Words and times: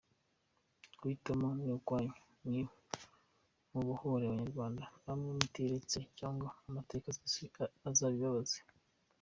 Guhitamo 0.99 1.47
ni 1.63 1.71
ukwanyu 1.77 2.13
ni 2.49 2.61
mubohore 3.71 4.23
abanywarwanda 4.25 4.83
namwe 5.03 5.29
mutiretse 5.39 5.99
cyangwa 6.19 6.49
amateka 6.67 7.07
azabibabaze. 7.89 8.59